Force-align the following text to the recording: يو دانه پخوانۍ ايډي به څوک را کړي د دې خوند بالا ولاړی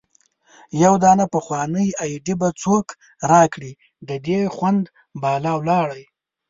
يو 0.83 0.93
دانه 1.03 1.25
پخوانۍ 1.33 1.87
ايډي 2.03 2.35
به 2.39 2.47
څوک 2.61 2.87
را 3.31 3.43
کړي 3.53 3.71
د 4.07 4.09
دې 4.25 4.39
خوند 4.55 4.83
بالا 5.21 5.53
ولاړی 5.57 6.03